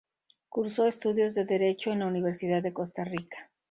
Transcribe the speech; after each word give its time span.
Cursó 0.49 0.87
estudios 0.87 1.35
de 1.35 1.45
Derecho 1.45 1.91
en 1.91 1.99
la 1.99 2.07
Universidad 2.07 2.63
de 2.63 2.73
Costa 2.73 3.03
Rica. 3.03 3.51